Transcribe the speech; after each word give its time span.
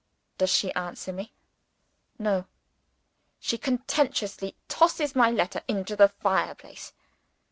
Does 0.39 0.49
she 0.49 0.73
answer 0.73 1.13
me? 1.13 1.31
No! 2.17 2.47
She 3.39 3.59
contemptuously 3.59 4.55
tosses 4.67 5.15
my 5.15 5.29
letter 5.29 5.61
into 5.67 5.95
the 5.95 6.09
fire 6.09 6.55
place. 6.55 6.91